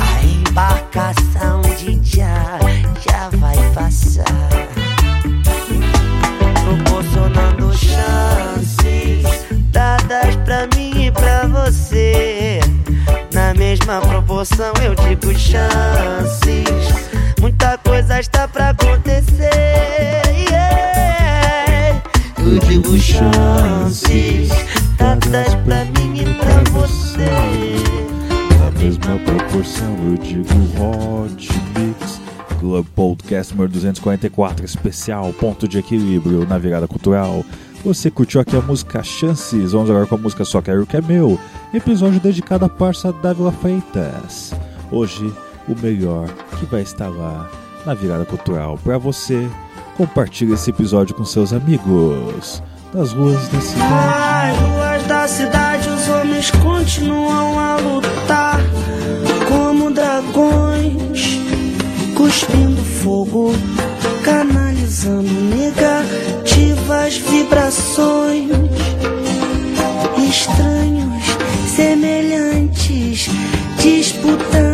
A 0.00 0.24
embarcação 0.24 1.62
de 1.76 2.00
já 2.02 2.58
já 3.08 3.28
vai 3.38 3.56
passar 3.72 4.24
proporcionando 6.64 7.72
chances 7.76 9.22
dadas 9.70 10.36
pra 10.44 10.66
mim 10.74 11.06
e 11.06 11.10
pra 11.12 11.46
você. 11.46 12.60
Na 13.32 13.54
mesma 13.54 14.00
proporção 14.00 14.72
eu 14.82 14.94
digo 14.94 15.38
chances. 15.38 16.66
Muita 17.40 17.78
coisa 17.78 18.18
está 18.18 18.48
pra 18.48 18.70
acontecer. 18.70 20.27
Digo 22.66 22.96
chances 22.98 24.48
dadas 24.96 25.54
pra 25.64 25.84
mim 25.84 26.20
e 26.20 26.24
pra 26.34 26.62
você. 26.72 27.28
Na 28.58 28.70
mesma 28.80 29.18
proporção 29.18 29.96
eu 30.06 30.16
digo 30.16 30.54
Hot 30.80 31.48
Mix 31.76 32.20
Club 32.58 32.86
Podcast 32.94 33.52
número 33.52 33.72
244, 33.72 34.64
especial 34.64 35.32
Ponto 35.34 35.68
de 35.68 35.78
Equilíbrio 35.78 36.46
na 36.46 36.58
virada 36.58 36.88
cultural. 36.88 37.44
Você 37.84 38.10
curtiu 38.10 38.40
aqui 38.40 38.56
a 38.56 38.60
música 38.60 39.02
Chances? 39.02 39.72
Vamos 39.72 39.90
agora 39.90 40.06
com 40.06 40.16
a 40.16 40.18
música 40.18 40.44
Só 40.44 40.60
Quero 40.60 40.84
Que 40.84 40.96
É 40.96 41.00
Meu, 41.00 41.38
episódio 41.72 42.18
dedicado 42.18 42.64
à 42.64 42.68
parça 42.68 43.12
Dávila 43.12 43.52
Freitas. 43.52 44.52
Hoje, 44.90 45.32
o 45.68 45.80
melhor 45.80 46.28
que 46.58 46.66
vai 46.66 46.82
estar 46.82 47.08
lá 47.08 47.48
na 47.86 47.94
virada 47.94 48.24
cultural 48.24 48.78
para 48.82 48.98
você. 48.98 49.48
Compartilhe 49.98 50.52
esse 50.52 50.70
episódio 50.70 51.12
com 51.12 51.24
seus 51.24 51.52
amigos 51.52 52.62
das 52.94 53.12
ruas 53.12 53.48
da 53.48 53.60
cidade. 53.60 53.90
Nas 53.90 54.58
ruas 54.60 55.06
da 55.08 55.26
cidade 55.26 55.88
os 55.88 56.08
homens 56.08 56.50
continuam 56.52 57.58
a 57.58 57.76
lutar 57.78 58.60
como 59.48 59.90
dragões, 59.90 61.40
cuspindo 62.14 62.80
fogo, 63.02 63.52
canalizando 64.22 65.32
negativas 65.32 67.16
vibrações. 67.16 68.50
Estranhos, 70.30 71.24
semelhantes, 71.74 73.28
disputando 73.82 74.67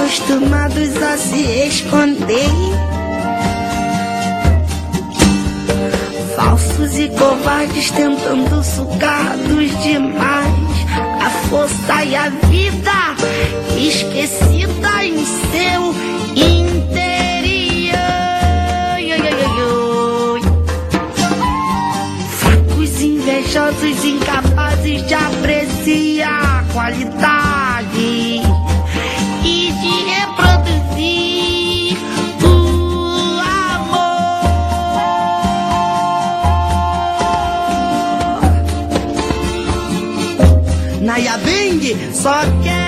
acostumados 0.00 1.02
a 1.02 1.16
se 1.18 1.66
esconder. 1.66 2.50
Falsos 6.36 6.96
e 6.98 7.08
covardes 7.08 7.90
tentando 7.90 8.62
sugar 8.62 9.36
dos 9.38 9.82
demais. 9.82 10.70
a 11.20 11.30
força 11.48 12.04
e 12.04 12.14
a 12.16 12.28
vida 12.28 13.16
esquecida 13.76 15.04
em 15.04 15.24
seu 15.24 15.69
só 42.20 42.38
quero 42.62 42.79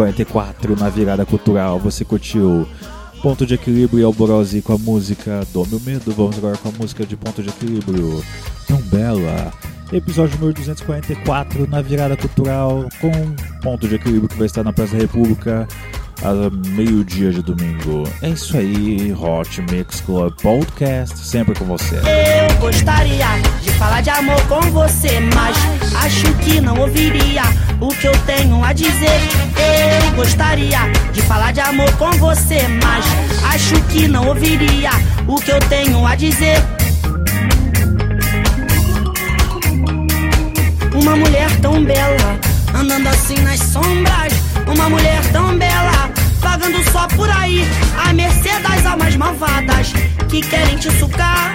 44 0.00 0.76
na 0.76 0.88
virada 0.88 1.26
cultural. 1.26 1.78
Você 1.78 2.06
curtiu 2.06 2.66
Ponto 3.20 3.44
de 3.44 3.52
Equilíbrio 3.52 4.00
e 4.00 4.02
Alborosi 4.02 4.62
com 4.62 4.72
a 4.72 4.78
música 4.78 5.46
Do 5.52 5.66
Meu 5.66 5.80
Medo. 5.80 6.10
Vamos 6.12 6.38
agora 6.38 6.56
com 6.56 6.70
a 6.70 6.72
música 6.72 7.04
de 7.04 7.18
Ponto 7.18 7.42
de 7.42 7.50
Equilíbrio, 7.50 8.24
Tão 8.66 8.78
Bela. 8.84 9.52
Episódio 9.92 10.38
número 10.38 10.54
244 10.54 11.68
na 11.68 11.82
virada 11.82 12.16
cultural 12.16 12.88
com 12.98 13.10
Ponto 13.60 13.86
de 13.86 13.96
Equilíbrio 13.96 14.28
que 14.28 14.38
vai 14.38 14.46
estar 14.46 14.64
na 14.64 14.72
Praça 14.72 14.92
da 14.92 15.02
República 15.02 15.68
a 16.22 16.50
meio-dia 16.70 17.30
de 17.32 17.42
domingo. 17.42 18.04
É 18.22 18.28
isso 18.28 18.56
aí, 18.56 19.12
Hot 19.12 19.62
Mix 19.70 20.00
Club 20.00 20.32
Podcast, 20.40 21.18
sempre 21.18 21.54
com 21.54 21.64
você. 21.64 21.96
Eu 21.96 22.58
gostaria 22.58 23.26
de 23.62 23.70
falar 23.72 24.00
de 24.00 24.10
amor 24.10 24.40
com 24.46 24.60
você, 24.70 25.20
mas 25.34 25.56
acho 26.04 26.32
que 26.44 26.60
não 26.60 26.78
ouviria 26.78 27.42
o 27.80 27.88
que 27.88 28.06
eu 28.06 28.16
tenho 28.26 28.62
a 28.62 28.72
dizer. 28.72 29.20
Eu 30.04 30.16
gostaria 30.16 30.78
de 31.12 31.22
falar 31.22 31.52
de 31.52 31.60
amor 31.60 31.90
com 31.96 32.10
você, 32.12 32.60
mas 32.82 33.04
acho 33.54 33.80
que 33.84 34.06
não 34.06 34.28
ouviria 34.28 34.90
o 35.26 35.36
que 35.36 35.50
eu 35.50 35.58
tenho 35.60 36.06
a 36.06 36.14
dizer. 36.14 36.62
Uma 40.94 41.16
mulher 41.16 41.48
tão 41.60 41.82
bela, 41.82 42.38
andando 42.74 43.08
assim 43.08 43.38
nas 43.38 43.58
sombras. 43.60 44.32
Uma 44.66 44.88
mulher 44.88 45.20
tão 45.32 45.56
bela, 45.58 45.99
vagando 46.40 46.82
só 46.90 47.06
por 47.08 47.30
aí, 47.30 47.66
à 48.04 48.12
mercê 48.12 48.58
das 48.60 48.84
almas 48.84 49.14
malvadas 49.16 49.92
que 50.28 50.40
querem 50.40 50.76
te 50.76 50.90
sucar. 50.98 51.54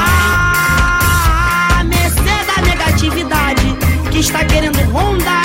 À 0.00 1.84
mercê 1.84 2.44
da 2.46 2.62
negatividade 2.62 3.76
que 4.10 4.18
está 4.18 4.44
querendo 4.44 4.80
rondar. 4.90 5.42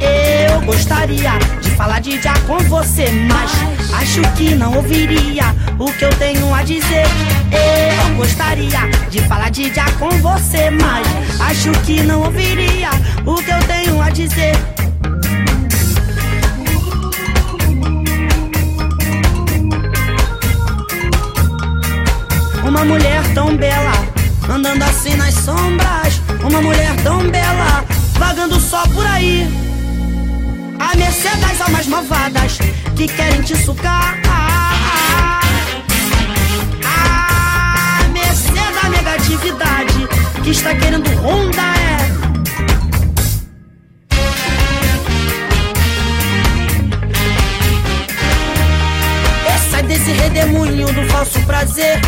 Eu 0.00 0.60
gostaria 0.62 1.32
de 1.62 1.70
falar 1.70 2.00
de 2.00 2.20
já 2.20 2.34
com 2.40 2.58
você, 2.58 3.08
mas 3.28 3.50
acho 3.94 4.20
que 4.36 4.54
não 4.54 4.74
ouviria 4.76 5.54
o 5.78 5.92
que 5.92 6.04
eu 6.04 6.10
tenho 6.16 6.52
a 6.52 6.62
dizer. 6.62 7.06
Eu 7.52 8.14
gostaria 8.16 8.80
de 9.10 9.20
falar 9.28 9.50
de 9.50 9.72
já 9.72 9.90
com 9.92 10.10
você, 10.10 10.70
mas 10.70 11.06
acho 11.40 11.70
que 11.82 12.02
não 12.02 12.22
ouviria 12.22 12.90
o 13.24 13.34
que 13.36 13.50
eu 13.50 13.58
tenho 13.60 14.00
a 14.00 14.10
dizer. 14.10 14.52
Uma 22.64 22.84
mulher 22.84 23.22
tão 23.34 23.56
bela, 23.56 23.92
andando 24.48 24.82
assim 24.82 25.14
nas 25.14 25.34
sombras. 25.34 26.20
Uma 26.42 26.60
mulher 26.60 26.94
tão 27.02 27.28
bela, 27.30 27.84
vagando 28.18 28.60
só 28.60 28.86
por 28.88 29.06
aí. 29.06 29.48
A 30.78 30.96
mercê 30.96 31.28
das 31.36 31.60
almas 31.60 31.86
malvadas 31.86 32.58
que 32.94 33.08
querem 33.08 33.42
te 33.42 33.56
sucar. 33.56 34.18
Que 40.42 40.50
está 40.50 40.74
querendo 40.74 41.08
rondar. 41.20 41.76
É. 49.46 49.58
Sai 49.70 49.82
desse 49.82 50.10
redemoinho 50.10 50.92
do 50.92 51.04
falso 51.08 51.40
prazer. 51.42 52.00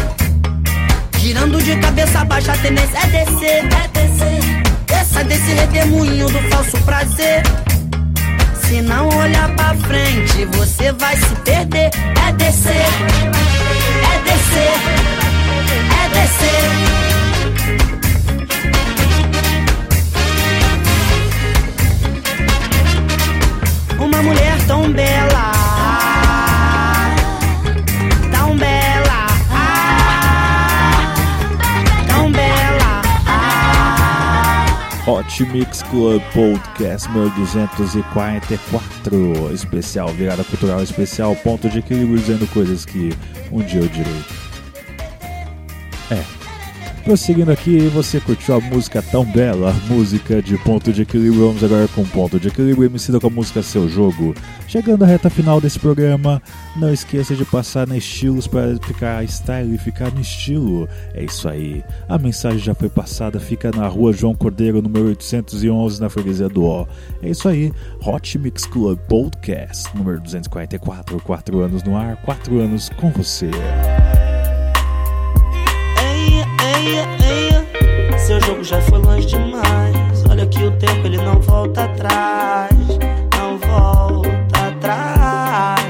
Girando 1.18 1.62
de 1.62 1.76
cabeça 1.76 2.24
baixa, 2.24 2.52
a 2.52 2.56
tendência 2.56 2.98
é 2.98 3.06
descer, 3.06 3.64
é 3.64 3.88
descer. 3.88 4.40
Sai 5.12 5.24
desse 5.24 5.52
redemoinho 5.52 6.26
do 6.30 6.38
falso 6.50 6.78
prazer. 6.78 7.42
Se 8.62 8.80
não 8.82 9.08
olhar 9.08 9.54
pra 9.56 9.74
frente, 9.74 10.44
você 10.56 10.92
vai 10.92 11.16
se 11.16 11.34
perder. 11.44 11.90
É 12.26 12.32
descer, 12.32 12.70
é 12.72 14.18
descer, 14.24 14.72
é 16.04 16.08
descer. 16.08 17.09
Tão 24.70 24.86
bela, 24.92 25.50
tão 28.30 28.56
bela, 28.56 29.26
tão 32.06 32.30
bela. 32.30 33.02
Hot 35.08 35.44
Mix 35.46 35.82
Club 35.82 36.22
Podcast 36.32 37.08
número 37.08 37.30
244, 37.30 39.52
especial 39.52 40.06
virada 40.10 40.44
cultural 40.44 40.80
especial, 40.84 41.34
ponto 41.34 41.68
de 41.68 41.80
equilíbrio 41.80 42.16
dizendo 42.16 42.46
coisas 42.52 42.84
que 42.84 43.12
um 43.50 43.62
dia 43.62 43.80
eu 43.80 43.88
direi. 43.88 44.24
É. 46.12 46.39
Prosseguindo 47.04 47.50
aqui, 47.50 47.78
você 47.88 48.20
curtiu 48.20 48.56
a 48.56 48.60
música 48.60 49.02
tão 49.02 49.24
bela, 49.24 49.70
a 49.70 49.92
música 49.92 50.42
de 50.42 50.56
ponto 50.58 50.92
de 50.92 51.02
equilíbrio. 51.02 51.46
Vamos 51.46 51.64
agora 51.64 51.88
com 51.88 52.04
ponto 52.04 52.38
de 52.38 52.48
equilíbrio. 52.48 52.86
MC 52.86 53.18
com 53.18 53.26
a 53.26 53.30
música 53.30 53.62
Seu 53.62 53.88
Jogo. 53.88 54.34
Chegando 54.68 55.02
à 55.02 55.06
reta 55.06 55.30
final 55.30 55.60
desse 55.60 55.78
programa, 55.78 56.42
não 56.76 56.92
esqueça 56.92 57.34
de 57.34 57.44
passar 57.44 57.86
na 57.86 57.96
estilos 57.96 58.46
para 58.46 58.76
ficar 58.86 59.26
style 59.26 59.74
e 59.74 59.78
ficar 59.78 60.12
no 60.12 60.20
estilo. 60.20 60.88
É 61.14 61.24
isso 61.24 61.48
aí. 61.48 61.82
A 62.08 62.18
mensagem 62.18 62.58
já 62.58 62.74
foi 62.74 62.88
passada, 62.88 63.40
fica 63.40 63.70
na 63.70 63.88
rua 63.88 64.12
João 64.12 64.34
Cordeiro, 64.34 64.82
número 64.82 65.06
811, 65.08 66.00
na 66.00 66.10
freguesia 66.10 66.48
do 66.48 66.64
O. 66.64 66.86
É 67.22 67.30
isso 67.30 67.48
aí. 67.48 67.72
Hot 68.04 68.38
Mix 68.38 68.66
Club 68.66 68.98
Podcast, 69.08 69.88
número 69.96 70.20
244. 70.20 71.18
4 71.20 71.60
anos 71.60 71.82
no 71.82 71.96
ar, 71.96 72.16
4 72.22 72.60
anos 72.60 72.90
com 72.90 73.10
você. 73.10 73.50
Seu 78.18 78.40
jogo 78.42 78.62
já 78.62 78.80
foi 78.82 78.98
longe 78.98 79.26
demais. 79.26 80.24
Olha 80.30 80.46
que 80.46 80.64
o 80.64 80.70
tempo 80.78 81.06
ele 81.06 81.16
não 81.18 81.40
volta 81.40 81.84
atrás. 81.84 82.72
Não 83.36 83.58
volta 83.58 84.68
atrás. 84.68 85.84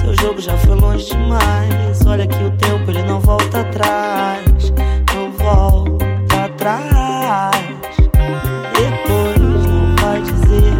Seu 0.00 0.14
jogo 0.16 0.40
já 0.40 0.56
foi 0.58 0.74
longe 0.74 1.06
demais. 1.06 2.04
Olha 2.06 2.26
que 2.26 2.42
o 2.42 2.50
tempo 2.56 2.90
ele 2.90 3.02
não 3.04 3.20
volta 3.20 3.60
atrás. 3.60 4.72
Não 5.14 5.30
volta 5.32 6.44
atrás. 6.46 7.56
Depois 8.74 9.66
não 9.66 9.96
vai 9.96 10.20
dizer 10.22 10.74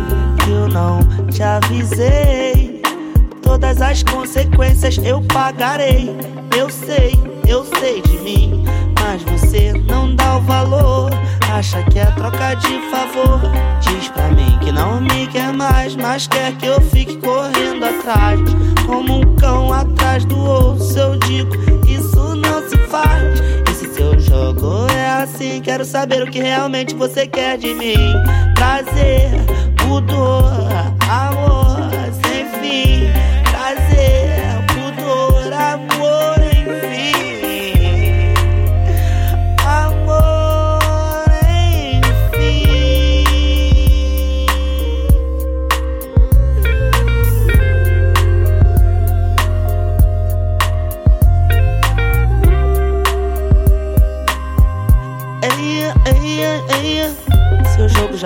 que 0.45 0.51
eu 0.51 0.69
não 0.69 1.01
te 1.31 1.43
avisei. 1.43 2.36
Todas 3.57 3.81
as 3.81 4.03
consequências 4.03 4.99
eu 4.99 5.23
pagarei. 5.23 6.15
Eu 6.55 6.69
sei, 6.69 7.15
eu 7.49 7.65
sei 7.65 8.03
de 8.03 8.19
mim. 8.19 8.63
Mas 9.01 9.23
você 9.23 9.73
não 9.73 10.15
dá 10.15 10.37
o 10.37 10.43
valor. 10.43 11.11
Acha 11.51 11.83
que 11.85 11.99
é 11.99 12.05
troca 12.05 12.53
de 12.53 12.79
favor. 12.91 13.41
Diz 13.81 14.09
pra 14.09 14.29
mim 14.29 14.59
que 14.59 14.71
não 14.71 15.01
me 15.01 15.27
quer 15.29 15.55
mais. 15.55 15.97
Mas 15.97 16.27
quer 16.27 16.55
que 16.59 16.67
eu 16.67 16.79
fique 16.83 17.17
correndo 17.17 17.83
atrás. 17.83 18.39
Como 18.85 19.21
um 19.21 19.37
cão 19.37 19.73
atrás 19.73 20.27
do 20.27 20.39
osso. 20.39 20.99
Eu 20.99 21.19
digo, 21.21 21.55
isso 21.89 22.37
não 22.37 22.61
se 22.69 22.77
faz. 22.89 23.41
Esse 23.71 23.89
seu 23.95 24.21
jogo 24.21 24.87
é 24.93 25.23
assim. 25.23 25.63
Quero 25.63 25.87
saber 25.87 26.23
o 26.23 26.31
que 26.31 26.41
realmente 26.41 26.95
você 26.95 27.27
quer 27.27 27.57
de 27.57 27.73
mim. 27.73 28.13
Prazer, 28.55 29.31
pudor, 29.79 30.53
amor 31.09 31.76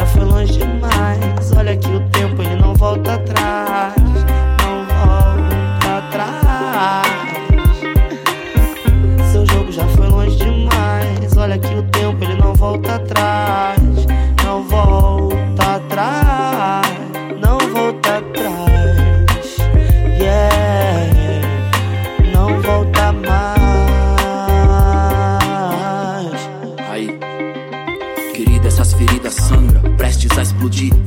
já 0.01 0.07
foi 0.07 0.25
longe 0.25 0.59
demais. 0.59 1.53
Olha 1.57 1.77
que 1.77 1.89
o 1.89 2.01
tempo 2.11 2.41
ele 2.43 2.57
não 2.57 2.75
volta 2.75 3.15
atrás. 3.15 3.60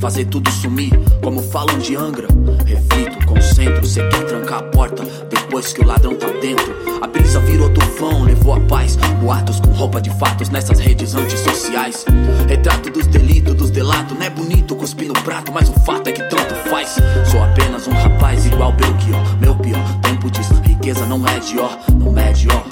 Fazer 0.03 0.25
tudo 0.25 0.51
sumir, 0.51 0.91
como 1.21 1.41
falam 1.41 1.79
de 1.79 1.95
Angra. 1.95 2.27
Reflito, 2.65 3.25
concentro, 3.25 3.85
cê 3.85 4.05
quer 4.09 4.25
trancar 4.25 4.59
a 4.59 4.63
porta, 4.63 5.01
depois 5.29 5.71
que 5.71 5.79
o 5.79 5.87
ladrão 5.87 6.13
tá 6.13 6.27
dentro. 6.41 6.75
A 7.01 7.07
brisa 7.07 7.39
virou 7.39 7.69
tufão, 7.69 8.23
levou 8.23 8.53
a 8.53 8.59
paz. 8.59 8.97
Boatos 9.21 9.61
com 9.61 9.71
roupa 9.71 10.01
de 10.01 10.09
fatos 10.19 10.49
nessas 10.49 10.77
redes 10.79 11.15
antissociais. 11.15 12.03
Retrato 12.49 12.89
dos 12.89 13.07
delitos, 13.07 13.55
dos 13.55 13.71
delatos, 13.71 14.17
não 14.17 14.25
é 14.25 14.29
bonito 14.29 14.75
cuspir 14.75 15.07
no 15.07 15.13
prato, 15.13 15.53
mas 15.53 15.69
o 15.69 15.73
fato 15.85 16.09
é 16.09 16.11
que 16.11 16.23
tanto 16.23 16.53
faz. 16.69 16.97
Sou 17.31 17.41
apenas 17.41 17.87
um 17.87 17.93
rapaz 17.93 18.45
igual 18.45 18.73
Belchior, 18.73 19.37
meu 19.39 19.55
pior. 19.55 19.99
Tempo 20.01 20.29
diz, 20.29 20.49
riqueza 20.65 21.05
não 21.05 21.25
é 21.25 21.39
de 21.39 21.57
ó. 21.59 21.69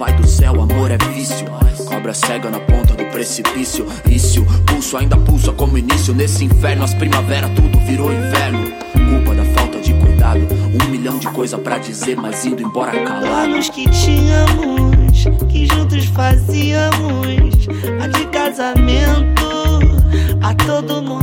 Pai 0.01 0.13
do 0.13 0.27
céu, 0.27 0.59
amor 0.59 0.89
é 0.89 0.97
vício. 1.13 1.45
Cobra 1.85 2.11
cega 2.11 2.49
na 2.49 2.59
ponta 2.59 2.95
do 2.95 3.05
precipício. 3.11 3.85
Vício, 4.03 4.43
pulso 4.65 4.97
ainda 4.97 5.15
pulsa 5.15 5.51
como 5.51 5.77
início. 5.77 6.11
Nesse 6.11 6.43
inferno, 6.43 6.83
as 6.83 6.95
primavera, 6.95 7.47
tudo 7.49 7.79
virou 7.81 8.11
inverno. 8.11 8.71
Culpa 8.93 9.35
da 9.35 9.45
falta 9.53 9.79
de 9.79 9.93
cuidado. 9.93 10.39
Um 10.73 10.89
milhão 10.89 11.19
de 11.19 11.27
coisa 11.27 11.59
pra 11.59 11.77
dizer, 11.77 12.15
mas 12.15 12.43
indo 12.43 12.63
embora 12.63 12.93
calado. 13.03 13.27
planos 13.27 13.69
que 13.69 13.87
tínhamos, 13.91 15.23
que 15.47 15.67
juntos 15.67 16.05
fazíamos, 16.05 17.67
a 18.01 18.07
de 18.07 18.25
casamento, 18.25 19.45
a 20.41 20.55
todo 20.65 21.03
momento, 21.03 21.20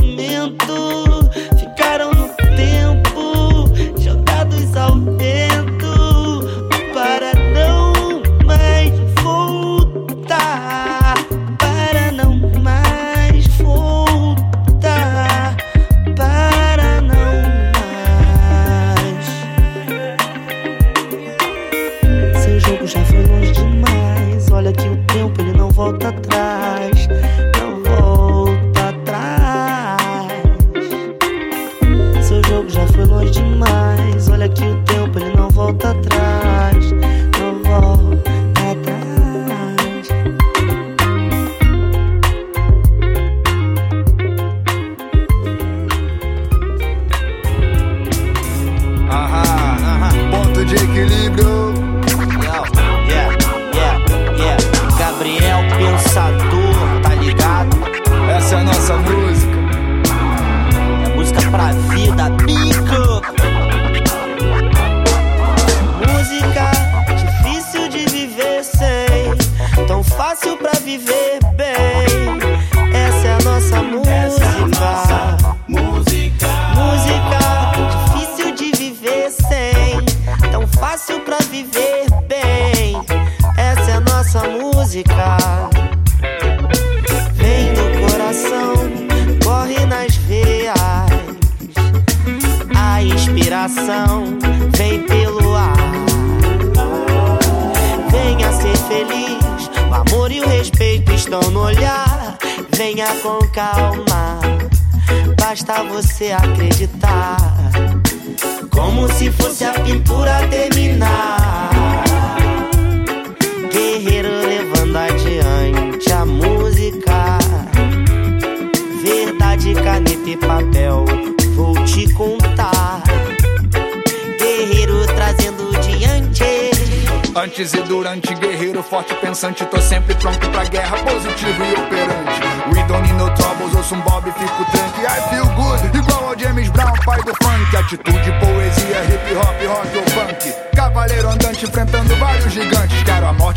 pensante, 129.15 129.65
tô 129.65 129.81
sempre 129.81 130.15
pronto 130.15 130.49
pra 130.49 130.63
guerra, 130.65 130.97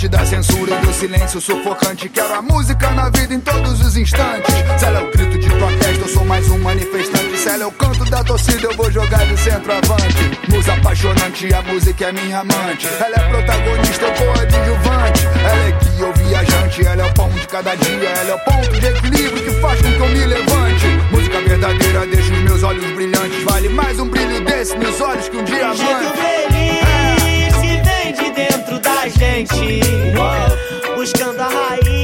Morte 0.03 0.09
da 0.09 0.27
censura 0.27 0.75
e 0.75 0.85
do 0.85 0.93
silêncio 0.93 1.41
sufocante. 1.41 2.09
Quero 2.09 2.35
a 2.35 2.43
música 2.43 2.91
na 2.91 3.09
vida 3.11 3.35
em 3.35 3.39
todos 3.39 3.81
os 3.81 3.97
instantes. 3.97 4.53
Se 4.77 4.85
ela 4.85 4.99
é 4.99 5.03
o 5.05 5.13
grito 5.13 5.39
de 5.39 5.49
protesto, 5.49 6.01
eu 6.01 6.09
sou 6.09 6.25
mais 6.25 6.51
um 6.51 6.59
manifestante. 6.59 7.39
Se 7.39 7.49
ela 7.49 7.63
é 7.63 7.67
o 7.67 7.71
canto 7.71 8.05
da 8.11 8.25
torcida, 8.25 8.67
eu 8.67 8.77
vou 8.77 8.91
jogar 8.91 9.25
de 9.27 9.39
centroavante. 9.39 10.41
Musa 10.49 10.73
apaixonante, 10.73 11.55
a 11.55 11.63
música 11.63 12.07
é 12.07 12.13
minha 12.13 12.41
amante. 12.41 12.89
Ela 12.99 13.15
é 13.15 13.29
protagonista, 13.29 14.05
eu 14.07 14.13
coadjuvante. 14.13 15.27
Ela 15.39 15.69
é 15.69 15.79
guia 15.85 16.07
ou 16.07 16.13
viajante, 16.15 16.85
ela 16.85 17.03
é 17.03 17.09
o 17.09 17.15
pão 17.15 17.29
de 17.29 17.47
cada 17.47 17.75
dia. 17.77 18.09
Ela 18.09 18.31
é 18.31 18.35
o 18.35 18.39
ponto 18.41 18.81
de 18.81 18.87
equilíbrio 18.87 19.45
que 19.45 19.61
faz 19.61 19.81
com 19.83 19.93
que 19.93 20.01
eu 20.01 20.09
me 20.09 20.27
levante. 20.27 20.87
Música 21.13 21.41
verdadeira 21.43 22.07
deixa 22.07 22.33
os 22.33 22.41
meus 22.41 22.63
olhos 22.65 22.93
brilhantes. 22.93 23.45
Vale 23.45 23.69
mais 23.69 24.01
um 24.01 24.09
brilho 24.09 24.45
desse 24.45 24.77
nos 24.77 25.01
olhos 25.01 25.29
que 25.29 25.37
um 25.37 25.45
diamante. 25.45 26.52
Gente, 29.09 29.81
buscando 30.95 31.41
a 31.41 31.49
raiz 31.49 32.02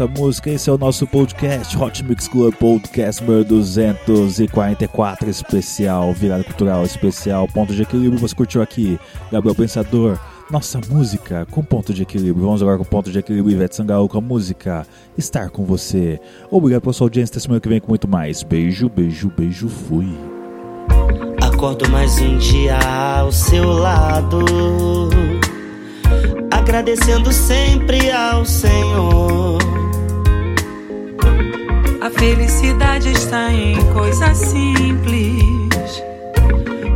Essa 0.00 0.08
música, 0.08 0.48
esse 0.48 0.70
é 0.70 0.72
o 0.72 0.78
nosso 0.78 1.06
podcast, 1.06 1.76
Hot 1.76 2.02
Mix 2.02 2.26
Club 2.26 2.54
Podcast 2.54 3.22
número 3.22 3.44
244 3.44 5.28
especial, 5.28 6.14
virada 6.14 6.42
cultural 6.42 6.82
especial, 6.84 7.46
ponto 7.46 7.74
de 7.74 7.82
equilíbrio. 7.82 8.18
Você 8.18 8.34
curtiu 8.34 8.62
aqui, 8.62 8.98
Gabriel 9.30 9.54
Pensador, 9.54 10.18
nossa 10.50 10.80
música 10.88 11.46
com 11.50 11.62
ponto 11.62 11.92
de 11.92 12.00
equilíbrio. 12.00 12.46
Vamos 12.46 12.62
agora 12.62 12.78
com 12.78 12.84
ponto 12.84 13.12
de 13.12 13.18
equilíbrio, 13.18 13.54
Ivete 13.54 13.76
Sangalo 13.76 14.08
com 14.08 14.16
a 14.16 14.22
música 14.22 14.86
Estar 15.18 15.50
com 15.50 15.66
Você. 15.66 16.18
Obrigado 16.50 16.80
pela 16.80 16.94
sua 16.94 17.04
audiência, 17.04 17.34
até 17.34 17.40
semana 17.40 17.60
que 17.60 17.68
vem 17.68 17.78
com 17.78 17.88
muito 17.88 18.08
mais. 18.08 18.42
Beijo, 18.42 18.88
beijo, 18.88 19.30
beijo, 19.36 19.68
fui. 19.68 20.08
Acordo 21.42 21.86
mais 21.90 22.18
um 22.22 22.38
dia 22.38 22.78
ao 23.18 23.30
seu 23.30 23.68
lado, 23.70 24.38
agradecendo 26.50 27.30
sempre 27.30 28.10
ao 28.10 28.46
Senhor. 28.46 29.59
A 32.10 32.18
felicidade 32.18 33.12
está 33.12 33.52
em 33.52 33.76
coisas 33.92 34.36
simples, 34.36 36.02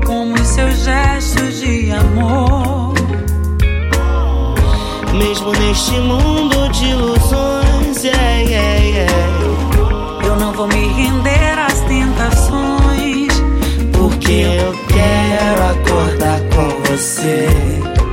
como 0.05 0.35
os 0.35 0.47
seus 0.47 0.85
gestos 0.85 1.61
de 1.61 1.93
amor. 1.93 2.95
Mesmo 5.17 5.53
neste 5.53 5.93
mundo 5.93 6.69
de 6.71 6.87
ilusões, 6.87 8.05
yeah, 8.05 8.41
yeah, 8.41 8.85
yeah. 8.85 10.27
Eu 10.27 10.37
não 10.37 10.53
vou 10.53 10.67
me 10.67 10.89
render 10.89 11.59
às 11.59 11.81
tentações, 11.83 13.33
porque 13.93 14.33
eu 14.33 14.73
quero 14.89 15.62
acordar 15.71 16.41
com 16.55 16.91
você. 16.91 18.04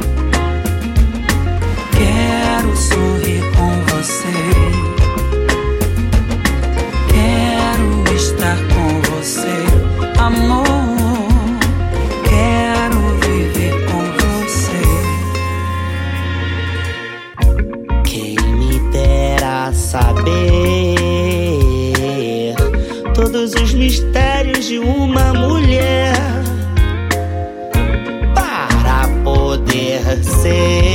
hacer. 30.42 30.91